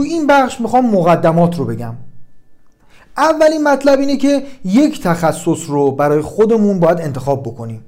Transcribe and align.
تو 0.00 0.04
این 0.04 0.26
بخش 0.26 0.60
می‌خوام 0.60 0.90
مقدمات 0.90 1.58
رو 1.58 1.64
بگم. 1.64 1.94
اولین 3.16 3.62
مطلب 3.62 3.98
اینه 3.98 4.16
که 4.16 4.42
یک 4.64 5.02
تخصص 5.02 5.68
رو 5.68 5.90
برای 5.90 6.20
خودمون 6.20 6.80
باید 6.80 7.00
انتخاب 7.00 7.42
بکنیم. 7.42 7.84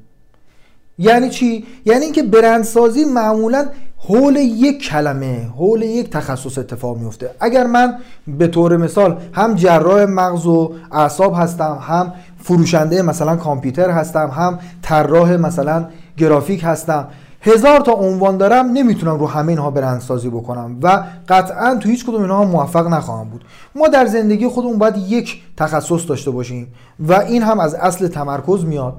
یعنی 0.98 1.30
چی؟ 1.30 1.66
یعنی 1.84 2.04
اینکه 2.04 2.22
برندسازی 2.22 3.04
معمولا 3.04 3.66
حول 3.98 4.36
یک 4.36 4.82
کلمه 4.82 5.48
حول 5.56 5.82
یک 5.82 6.10
تخصص 6.10 6.58
اتفاق 6.58 6.98
میفته. 6.98 7.30
اگر 7.40 7.66
من 7.66 7.98
به 8.26 8.46
طور 8.46 8.76
مثال 8.76 9.20
هم 9.32 9.54
جراح 9.54 10.04
مغز 10.04 10.46
و 10.46 10.72
اعصاب 10.92 11.34
هستم 11.36 11.78
هم 11.80 12.12
فروشنده 12.42 13.02
مثلا 13.02 13.36
کامپیوتر 13.36 13.90
هستم 13.90 14.28
هم 14.28 14.58
طراح 14.82 15.36
مثلا 15.36 15.86
گرافیک 16.16 16.60
هستم 16.64 17.08
هزار 17.44 17.80
تا 17.80 17.92
عنوان 17.92 18.36
دارم 18.36 18.66
نمی‌تونم 18.66 19.18
رو 19.18 19.26
همه 19.26 19.48
اینها 19.48 19.70
برندسازی 19.70 20.28
بکنم 20.28 20.76
و 20.82 21.04
قطعا 21.28 21.76
تو 21.76 21.88
هیچ 21.88 22.06
کدوم 22.06 22.20
اینها 22.20 22.44
موفق 22.44 22.86
نخواهم 22.86 23.28
بود. 23.28 23.44
ما 23.74 23.88
در 23.88 24.06
زندگی 24.06 24.48
خودمون 24.48 24.78
باید 24.78 24.96
یک 24.96 25.42
تخصص 25.56 26.08
داشته 26.08 26.30
باشیم 26.30 26.74
و 27.00 27.12
این 27.12 27.42
هم 27.42 27.60
از 27.60 27.74
اصل 27.74 28.08
تمرکز 28.08 28.64
میاد 28.64 28.94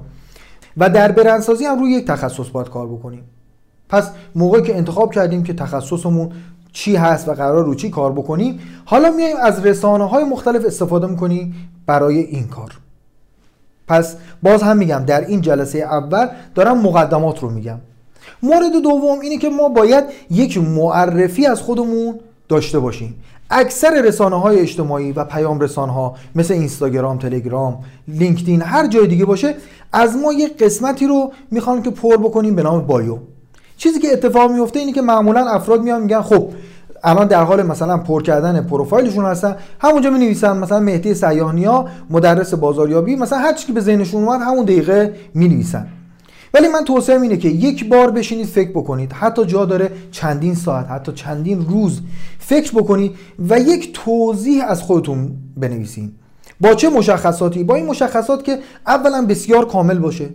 و 0.76 0.90
در 0.90 1.12
برندسازی 1.12 1.64
هم 1.64 1.78
روی 1.80 1.90
یک 1.90 2.06
تخصص 2.06 2.48
باید 2.48 2.68
کار 2.68 2.86
بکنیم. 2.86 3.24
پس 3.88 4.10
موقعی 4.34 4.62
که 4.62 4.76
انتخاب 4.76 5.12
کردیم 5.12 5.42
که 5.42 5.54
تخصصمون 5.54 6.32
چی 6.72 6.96
هست 6.96 7.28
و 7.28 7.32
قرار 7.32 7.64
رو 7.64 7.74
چی 7.74 7.90
کار 7.90 8.12
بکنیم 8.12 8.60
حالا 8.84 9.10
میایم 9.10 9.36
از 9.42 9.66
رسانه 9.66 10.08
های 10.08 10.24
مختلف 10.24 10.64
استفاده 10.66 11.06
می‌کنیم 11.06 11.54
برای 11.86 12.18
این 12.18 12.48
کار. 12.48 12.72
پس 13.88 14.16
باز 14.42 14.62
هم 14.62 14.76
میگم 14.76 15.04
در 15.06 15.20
این 15.20 15.40
جلسه 15.40 15.78
اول 15.78 16.28
دارم 16.54 16.78
مقدمات 16.78 17.40
رو 17.40 17.50
میگم. 17.50 17.78
مورد 18.44 18.82
دوم 18.82 19.20
اینه 19.20 19.38
که 19.38 19.48
ما 19.48 19.68
باید 19.68 20.04
یک 20.30 20.58
معرفی 20.58 21.46
از 21.46 21.60
خودمون 21.60 22.14
داشته 22.48 22.78
باشیم. 22.78 23.14
اکثر 23.50 24.02
رسانه 24.02 24.40
های 24.40 24.58
اجتماعی 24.60 25.12
و 25.12 25.24
پیام 25.24 25.60
رسانه 25.60 25.92
ها 25.92 26.14
مثل 26.34 26.54
اینستاگرام، 26.54 27.18
تلگرام، 27.18 27.78
لینکدین 28.08 28.62
هر 28.62 28.86
جای 28.86 29.06
دیگه 29.06 29.24
باشه 29.24 29.54
از 29.92 30.16
ما 30.16 30.32
یک 30.32 30.58
قسمتی 30.58 31.06
رو 31.06 31.32
می‌خوان 31.50 31.82
که 31.82 31.90
پر 31.90 32.16
بکنیم 32.16 32.54
به 32.54 32.62
نام 32.62 32.86
بایو. 32.86 33.18
چیزی 33.76 34.00
که 34.00 34.12
اتفاق 34.12 34.52
میفته 34.52 34.78
اینه 34.78 34.92
که 34.92 35.02
معمولا 35.02 35.48
افراد 35.48 35.82
میان 35.82 36.02
میگن 36.02 36.20
خب 36.22 36.48
الان 37.04 37.26
در 37.26 37.42
حال 37.42 37.62
مثلا 37.62 37.96
پر 37.96 38.22
کردن 38.22 38.62
پروفایلشون 38.62 39.24
هستن. 39.24 39.56
همونجا 39.80 40.10
می 40.10 40.18
نویسن 40.18 40.56
مثلا 40.56 40.80
مهدی 40.80 41.14
سیاهنیا 41.14 41.86
مدرس 42.10 42.54
بازاریابی 42.54 43.16
مثلا 43.16 43.38
هر 43.38 43.52
چیزی 43.52 43.66
که 43.66 43.72
به 43.72 43.80
ذهنشون 43.80 44.24
اومد 44.24 44.40
همون 44.40 44.64
دقیقه 44.64 45.14
می 45.34 45.48
نویسن 45.48 45.86
ولی 46.54 46.68
من 46.68 46.84
توصیه 46.84 47.20
اینه 47.20 47.36
که 47.36 47.48
یک 47.48 47.88
بار 47.88 48.10
بشینید 48.10 48.46
فکر 48.46 48.70
بکنید. 48.70 49.12
حتی 49.12 49.44
جا 49.44 49.64
داره 49.64 49.90
چندین 50.10 50.54
ساعت 50.54 50.90
حتی 50.90 51.12
چندین 51.12 51.66
روز 51.66 52.00
فکر 52.38 52.72
بکنید 52.72 53.12
و 53.48 53.58
یک 53.58 53.92
توضیح 54.04 54.64
از 54.68 54.82
خودتون 54.82 55.32
بنویسید. 55.56 56.12
با 56.60 56.74
چه 56.74 56.88
مشخصاتی؟ 56.88 57.64
با 57.64 57.74
این 57.74 57.86
مشخصات 57.86 58.44
که 58.44 58.58
اولا 58.86 59.26
بسیار 59.26 59.68
کامل 59.68 59.98
باشه 59.98 60.30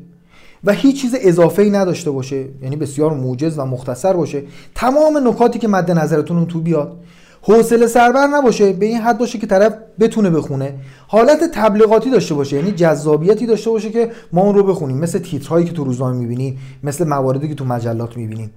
و 0.63 0.73
هیچ 0.73 1.01
چیز 1.01 1.15
اضافه 1.21 1.61
ای 1.61 1.69
نداشته 1.69 2.11
باشه. 2.11 2.45
یعنی 2.61 2.75
بسیار 2.75 3.13
موجز 3.13 3.59
و 3.59 3.65
مختصر 3.65 4.13
باشه. 4.13 4.43
تمام 4.75 5.27
نکاتی 5.27 5.59
که 5.59 5.67
مد 5.67 5.91
نظرتون 5.91 6.45
تو 6.45 6.61
بیاد. 6.61 6.97
حوصله 7.41 7.87
سربر 7.87 8.27
نباشه 8.27 8.73
به 8.73 8.85
این 8.85 8.97
حد 8.97 9.17
باشه 9.17 9.39
که 9.39 9.47
طرف 9.47 9.73
بتونه 9.99 10.29
بخونه. 10.29 10.73
حالت 11.07 11.51
تبلیغاتی 11.51 12.09
داشته 12.09 12.35
باشه 12.35 12.55
یعنی 12.55 12.71
جذابیتی 12.71 13.45
داشته 13.45 13.69
باشه 13.69 13.89
که 13.89 14.11
ما 14.33 14.41
اون 14.41 14.55
رو 14.55 14.63
بخونیم. 14.63 14.97
مثل 14.97 15.19
تیترهایی 15.19 15.65
که 15.65 15.73
تو 15.73 15.83
روزنامه 15.83 16.15
می‌بینیم 16.15 16.59
مثل 16.83 17.07
مواردی 17.07 17.47
که 17.47 17.55
تو 17.55 17.65
مجلات 17.65 18.17
می‌بینیم 18.17 18.51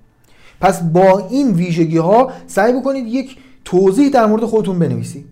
پس 0.60 0.82
با 0.82 1.28
این 1.30 1.50
ویژگی 1.50 1.98
ها 1.98 2.30
سعی 2.46 2.72
بکنید 2.72 3.06
یک 3.06 3.36
توضیح 3.64 4.08
در 4.08 4.26
مورد 4.26 4.44
خودتون 4.44 4.78
بنویسید 4.78 5.26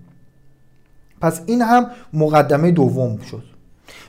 پس 1.21 1.41
این 1.47 1.63
هم 1.63 1.87
مقدمه 2.13 2.71
دوم 2.71 3.19
شد. 3.31 3.43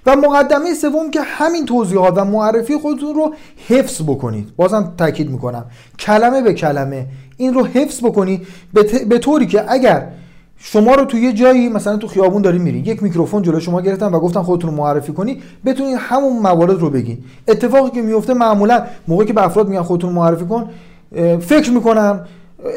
و 0.05 0.15
مقدمه 0.15 0.73
سوم 0.73 1.11
که 1.11 1.21
همین 1.21 1.65
توضیحات 1.65 2.17
و 2.17 2.25
معرفی 2.25 2.77
خودتون 2.77 3.15
رو 3.15 3.33
حفظ 3.67 4.01
بکنید. 4.01 4.55
بازم 4.55 4.93
تاکید 4.97 5.31
می‌کنم. 5.31 5.65
کلمه 5.99 6.41
به 6.41 6.53
کلمه 6.53 7.07
این 7.41 7.53
رو 7.53 7.65
حفظ 7.65 8.03
بکنید 8.03 8.47
به 9.09 9.19
طوری 9.19 9.45
که 9.45 9.71
اگر 9.71 10.07
شما 10.57 10.95
رو 10.95 11.05
توی 11.05 11.21
یه 11.21 11.33
جایی 11.33 11.69
مثلا 11.69 11.97
تو 11.97 12.07
خیابون 12.07 12.41
داری 12.41 12.59
میری 12.59 12.79
یک 12.79 13.03
میکروفون 13.03 13.41
جلو 13.41 13.59
شما 13.59 13.81
گرفتن 13.81 14.07
و 14.07 14.19
گفتن 14.19 14.41
خودتون 14.41 14.69
رو 14.69 14.75
معرفی 14.75 15.13
کنی 15.13 15.41
بتونید 15.65 15.97
همون 15.99 16.39
موارد 16.39 16.79
رو 16.79 16.89
بگین. 16.89 17.17
اتفاقی 17.47 17.89
که 17.89 18.01
میفته 18.01 18.33
معمولا 18.33 18.83
موقعی 19.07 19.27
که 19.27 19.33
به 19.33 19.45
افراد 19.45 19.67
میگن 19.67 19.81
خودتون 19.81 20.13
معرفی 20.13 20.45
کن 20.45 20.69
فکر 21.39 21.71
می‌کنم 21.71 22.25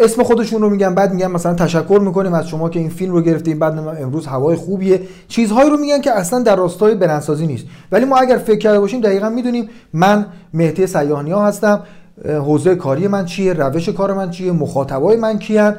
اسم 0.00 0.22
خودشون 0.22 0.62
رو 0.62 0.70
میگن 0.70 0.94
بعد 0.94 1.12
میگن 1.14 1.26
مثلا 1.26 1.54
تشکر 1.54 1.98
می‌کنیم 2.04 2.34
از 2.34 2.48
شما 2.48 2.68
که 2.68 2.80
این 2.80 2.88
فیلم 2.88 3.12
رو 3.12 3.22
گرفتیم 3.22 3.58
بعد 3.58 3.78
امروز 3.78 4.26
هوای 4.26 4.56
خوبیه. 4.56 5.00
چیزهایی 5.28 5.70
رو 5.70 5.76
میگن 5.76 6.00
که 6.00 6.12
اصلا 6.12 6.42
در 6.42 6.56
راستای 6.56 6.94
برندسازی 6.94 7.46
نیست. 7.46 7.66
ولی 7.92 8.04
ما 8.04 8.16
اگر 8.16 8.36
فکر 8.36 8.58
کرده 8.58 8.80
باشیم 8.80 9.00
دقیقا 9.00 9.28
می‌دونیم 9.28 9.68
من 9.92 10.26
مهدی 10.54 10.86
سیاهنیا 10.86 11.42
هستم. 11.42 11.80
حوزه 12.24 12.74
کاری 12.74 13.08
من 13.08 13.24
چیه؟ 13.24 13.52
روش 13.52 13.88
کار 13.88 14.14
من 14.14 14.30
چیه؟ 14.30 14.52
مخاطبای 14.52 15.16
من 15.16 15.38
کیان؟ 15.38 15.76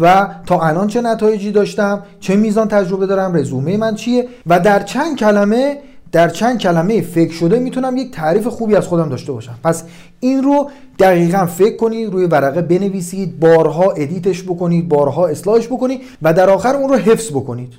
و 0.00 0.28
تا 0.46 0.60
الان 0.60 0.86
چه 0.86 1.00
نتایجی 1.00 1.52
داشتم؟ 1.52 2.02
چه 2.20 2.36
میزان 2.36 2.68
تجربه 2.68 3.06
دارم؟ 3.06 3.36
رزومه 3.36 3.76
من 3.76 3.94
چیه؟ 3.94 4.28
و 4.46 4.60
در 4.60 4.82
چند 4.82 5.16
کلمه 5.16 5.78
در 6.12 6.28
چند 6.28 6.58
کلمه 6.58 7.00
فکر 7.00 7.32
شده 7.32 7.58
می‌تونم 7.58 7.96
یک 7.96 8.10
تعریف 8.10 8.46
خوبی 8.46 8.76
از 8.76 8.86
خودم 8.86 9.08
داشته 9.08 9.32
باشم. 9.32 9.58
پس 9.64 9.84
این 10.20 10.42
رو 10.42 10.70
دقیقا 10.98 11.46
فکر 11.46 11.76
کنید 11.76 12.12
روی 12.12 12.26
ورقه 12.26 12.62
بنویسید 12.62 13.40
بارها 13.40 13.90
ادیتش 13.90 14.42
بکنید 14.42 14.88
بارها 14.88 15.26
اصلاحش 15.26 15.66
بکنید 15.66 16.00
و 16.22 16.32
در 16.32 16.50
آخر 16.50 16.76
اون 16.76 16.88
رو 16.88 16.96
حفظ 16.96 17.30
بکنید. 17.30 17.72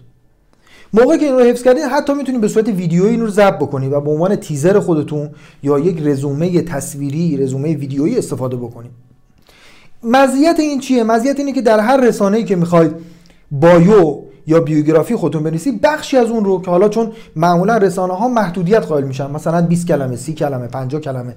موقعی 0.96 1.20
که 1.20 1.26
این 1.26 1.36
رو 1.36 1.40
حفظ 1.40 1.64
کردید 1.64 1.84
حتی 1.84 2.14
می‌تونید 2.14 2.42
به 2.42 2.48
صورت 2.48 2.68
ویدیویی 2.68 3.10
این 3.10 3.22
رو 3.22 3.30
ضبط 3.30 3.56
بکنید 3.56 3.94
و 3.94 4.02
به 4.02 4.12
عنوان 4.12 4.36
تیزر 4.36 4.80
خودتون 4.80 5.30
یا 5.64 5.80
یک 5.80 6.02
رزومه 6.04 6.62
تصویری 6.62 7.38
رزومه 7.38 7.76
ویدیویی 7.76 8.18
استفاده 8.18 8.56
بکنید 8.56 8.92
مزیت 10.04 10.56
این 10.60 10.80
چیه؟ 10.80 11.04
مزیت 11.04 11.40
اینه 11.40 11.52
که 11.52 11.62
در 11.62 11.80
هر 11.80 11.98
رسانه‌ای 11.98 12.44
که 12.44 12.56
می‌خواید 12.56 12.92
بایو 13.52 14.20
یا 14.48 14.60
بیوگرافی 14.60 15.16
خودتون 15.16 15.44
بنویسید 15.44 15.82
بخشی 15.82 16.18
از 16.18 16.30
اون 16.30 16.46
رو 16.46 16.62
که 16.62 16.72
حالا 16.72 16.90
چون 16.90 17.12
معمولا 17.36 17.78
رسانه 17.78 18.14
ها 18.14 18.28
محدودیت 18.28 18.86
قائل 18.86 19.04
میشن 19.04 19.32
مثلا 19.32 19.62
20 19.62 19.88
کلمه 19.88 20.16
30 20.16 20.34
کلمه 20.34 20.68
50 20.68 21.02
کلمه 21.02 21.36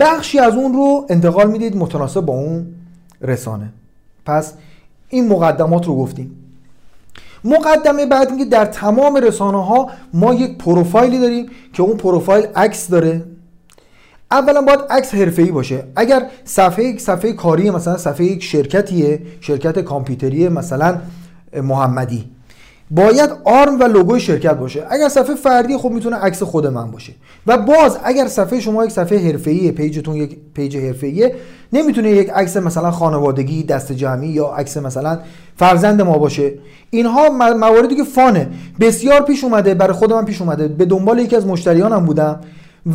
بخشی 0.00 0.38
از 0.38 0.54
اون 0.54 0.72
رو 0.72 1.06
انتقال 1.08 1.50
می‌دید 1.50 1.76
متناسب 1.76 2.20
با 2.20 2.34
اون 2.34 2.66
رسانه. 3.22 3.72
پس 4.26 4.52
این 5.08 5.28
مقدمات 5.28 5.86
رو 5.86 5.96
گفتیم. 5.96 6.45
مقدمه 7.44 8.06
بعد 8.06 8.28
اینکه 8.28 8.44
در 8.44 8.64
تمام 8.64 9.16
رسانه 9.16 9.64
ها 9.64 9.90
ما 10.14 10.34
یک 10.34 10.58
پروفایلی 10.58 11.20
داریم 11.20 11.46
که 11.72 11.82
اون 11.82 11.96
پروفایل 11.96 12.46
عکس 12.56 12.90
داره. 12.90 13.24
اولا 14.30 14.62
باید 14.62 14.80
عکس 14.90 15.14
حرفه‌ای 15.14 15.50
باشه. 15.50 15.84
اگر 15.96 16.26
صفحه 16.44 16.84
یک 16.84 17.00
صفحه 17.00 17.32
کاری 17.32 17.70
مثلا 17.70 17.96
صفحه 17.96 18.26
یک 18.26 18.42
شرکتیه 18.42 19.22
شرکت 19.40 19.78
کامپیوتری 19.78 20.48
مثلا 20.48 20.98
محمدی. 21.62 22.35
باید 22.90 23.30
آرم 23.44 23.80
و 23.80 23.82
لوگوی 23.82 24.20
شرکت 24.20 24.54
باشه. 24.54 24.86
اگر 24.90 25.08
صفحه 25.08 25.34
فردی 25.34 25.76
خب 25.76 25.90
می‌تونه 25.90 26.16
عکس 26.16 26.42
خود 26.42 26.66
من 26.66 26.90
باشه. 26.90 27.12
و 27.46 27.58
باز 27.58 27.98
اگر 28.04 28.26
صفحه 28.26 28.60
شما 28.60 28.84
یک 28.84 28.90
صفحه 28.90 29.18
حرفه‌ای 29.18 29.72
page 29.72 29.97
تون 29.97 30.16
یک 30.16 30.36
page 30.54 30.76
حرفه‌ایه 30.76 31.34
نمی‌تونه 31.72 32.10
یک 32.10 32.30
عکس 32.30 32.56
مثلا 32.56 32.90
خانوادگی 32.90 33.62
دست 33.62 33.92
جمعی 33.92 34.28
یا 34.28 34.46
عکس 34.46 34.76
مثلا 34.76 35.18
فرزند 35.56 36.02
ما 36.02 36.18
باشه. 36.18 36.52
اینها 36.90 37.28
مواردی 37.30 37.96
که 37.96 38.04
فانه. 38.04 38.48
بسیار 38.80 39.20
پیش 39.20 39.44
اومده 39.44 39.74
برای 39.74 39.92
خود 39.92 40.12
من 40.12 40.24
پیش 40.24 40.40
اومده. 40.40 40.68
به 40.68 40.84
دنبال 40.84 41.18
یکی 41.18 41.36
از 41.36 41.46
مشتریانم 41.46 42.04
بودم. 42.04 42.40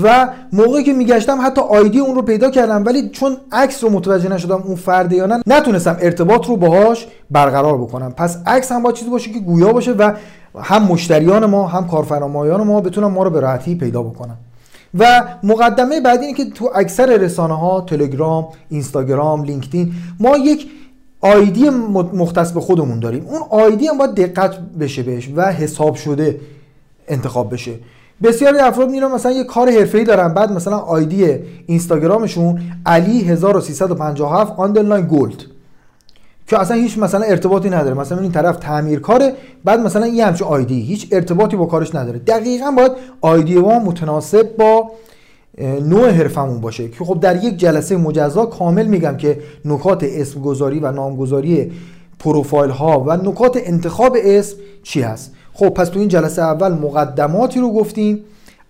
و 0.04 0.30
موقعی 0.54 0.84
که 0.84 0.94
میگشتم 0.94 1.42
حتی 1.42 1.62
ID 1.62 2.00
اون 2.00 2.16
رو 2.16 2.22
پیدا 2.22 2.50
کردم 2.50 2.86
ولی 2.86 3.10
چون 3.10 3.38
عکس 3.52 3.84
رو 3.84 3.90
متوجه 3.90 4.30
نشدم 4.30 4.64
اون 4.66 4.76
فرده 4.76 5.16
یا 5.16 5.26
نه 5.26 5.42
نتونستم 5.48 5.98
ارتباط 6.02 6.48
رو 6.48 6.58
باهاش 6.58 7.08
برقرار 7.32 7.78
بکنم. 7.78 8.12
پس 8.12 8.38
عکس 8.48 8.72
هم 8.72 8.84
با 8.84 8.92
چیزی 8.92 9.12
باشه 9.12 9.32
که 9.32 9.40
گویا 9.40 9.74
باشه 9.74 9.92
و 9.92 10.14
هم 10.60 10.84
مشتریان 10.84 11.46
ما 11.46 11.68
هم 11.68 11.88
کارفرمایان 11.88 12.64
ما 12.64 12.82
بتونن 12.82 13.08
ما 13.08 13.24
رو 13.24 13.30
به 13.30 13.40
راحتی 13.40 13.76
پیدا 13.76 14.04
بکنن 14.04 14.36
و 15.00 15.24
مقدمه 15.44 16.02
بعدی 16.02 16.26
اینه 16.26 16.38
که 16.38 16.46
تو 16.46 16.70
اکثر 16.76 17.18
رسانه 17.18 17.60
ها 17.60 17.82
تلگرام، 17.82 18.48
اینستاگرام، 18.70 19.44
لینکدین 19.44 19.94
ما 20.20 20.38
یک 20.38 20.70
ID 21.22 21.70
مختص 22.14 22.52
به 22.52 22.62
خودمون 22.62 23.00
داریم. 23.00 23.26
اون 23.26 23.42
ID 23.50 23.88
هم 23.88 23.98
باید 23.98 24.16
دقت 24.16 24.60
بشه 24.60 25.04
بهش 25.04 25.30
و 25.36 25.52
حساب 25.52 25.96
شده 25.96 26.40
انتخاب 27.08 27.54
بشه. 27.54 27.72
بسیاری 28.24 28.60
افراد 28.60 28.90
میرن 28.90 29.12
مثلا 29.12 29.32
یه 29.32 29.44
کار 29.44 29.70
حرفه‌ای 29.70 30.04
دارن 30.04 30.34
بعد 30.34 30.52
مثلا 30.52 30.78
ID 30.78 31.36
اینستاگرامشون 31.66 32.62
علی 32.86 33.22
1357 33.22 34.54
underline 34.58 35.06
gold. 35.06 35.44
که 36.48 36.60
اصلا 36.60 36.78
هیچ 36.78 36.98
مثلا 36.98 37.22
ارتباطی 37.22 37.70
نداره. 37.70 37.94
مثلا 37.94 38.20
این 38.20 38.32
طرف 38.32 38.58
تعمیرکاره 38.58 39.34
بعد 39.64 39.80
مثلا 39.80 40.08
یه 40.08 40.26
همچین 40.26 40.48
آیدی. 40.48 40.82
هیچ 40.82 41.08
ارتباطی 41.12 41.56
با 41.56 41.66
کارش 41.66 41.96
نداره. 41.96 42.20
دقیقا 42.20 42.72
باید 42.72 42.92
آیدی 43.22 43.56
ما 43.56 43.80
متناسب 43.80 44.58
با 44.58 44.92
نوع 45.86 46.10
حرفمون 46.10 46.62
باشه. 46.62 46.90
که 46.90 47.06
خب 47.06 47.20
در 47.20 47.44
یک 47.44 47.58
جلسه 47.58 47.98
مجزا 47.98 48.46
کامل 48.46 48.86
میگم 48.86 49.18
که 49.18 49.40
نکات 49.66 50.04
اسم 50.04 50.42
گذاری 50.42 50.80
و 50.80 50.92
نامگذاری 50.92 51.72
پروفایل 52.22 52.72
ها 52.72 53.04
و 53.08 53.18
نکات 53.18 53.60
انتخاب 53.66 54.18
اسم 54.24 54.58
چی 54.84 55.02
هست؟ 55.02 55.32
خب 55.54 55.70
پس 55.70 55.90
تو 55.90 56.00
این 56.00 56.08
جلسه 56.08 56.42
اول 56.42 56.74
مقدماتی 56.74 57.60
رو 57.60 57.72
گفتیم 57.72 58.20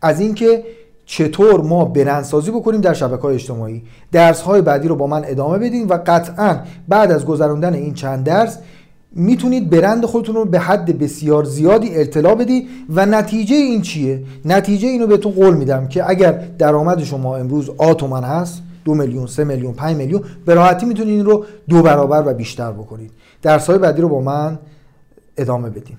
از 0.02 0.20
اینکه 0.20 0.64
چطور 1.06 1.62
ما 1.62 1.86
برندسازی 1.86 2.52
بکنیم 2.52 2.82
در 2.82 2.94
شبکه 2.94 3.22
های 3.22 3.36
اجتماعی. 3.36 3.84
درس 4.12 4.42
های 4.42 4.62
بعدی 4.62 4.88
رو 4.88 4.96
با 4.96 5.08
من 5.08 5.24
ادامه 5.26 5.58
بدین 5.58 5.88
و 5.88 5.98
قطعا 6.06 6.60
بعد 6.88 7.12
از 7.12 7.26
گذراندن 7.26 7.74
این 7.74 7.94
چند 7.94 8.24
درس 8.24 8.58
می‌تونید 9.16 9.70
برند 9.70 10.06
خودتون 10.06 10.36
رو 10.36 10.46
به 10.46 10.60
حد 10.60 11.00
بسیار 11.00 11.44
زیادی 11.44 11.96
اطلاع 11.96 12.36
بدی 12.36 12.68
و 12.90 13.06
نتیجه 13.06 13.56
این 13.56 13.82
چیه؟ 13.82 14.24
نتیجه 14.46 14.88
اینو 14.88 15.08
بهتون 15.08 15.32
قول 15.32 15.56
میدم 15.56 15.88
که 15.88 16.10
اگر 16.10 16.32
درآمد 16.32 17.04
شما 17.04 17.38
امروز 17.38 17.70
آتومن 17.78 18.24
هست 18.24 18.62
دو 18.86 18.96
میلیون 18.96 19.28
سه 19.28 19.44
میلیون 19.44 19.74
پنج 19.74 19.98
میلیون 19.98 20.22
به 20.46 20.54
راحتی 20.54 20.86
می‌تونید 20.86 21.14
این 21.14 21.26
رو 21.26 21.46
دو 21.70 21.82
برابر 21.82 22.24
و 22.26 22.34
بیشتر 22.34 22.72
بکنید. 22.72 23.12
درس 23.42 23.70
های 23.70 23.80
بعدی 23.80 24.02
رو 24.02 24.10
با 24.10 24.22
من 24.22 24.60
ادامه 25.38 25.70
بدیم 25.70 25.98